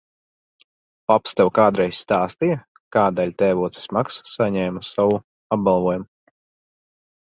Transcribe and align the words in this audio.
Paps 1.11 1.35
tev 1.41 1.51
kādreiz 1.57 1.99
stāstīja, 2.07 2.57
kādēļ 2.97 3.37
tēvocis 3.45 3.89
Maks 4.01 4.21
saņēma 4.35 4.87
savu 4.93 5.25
apbalvojumu? 5.61 6.15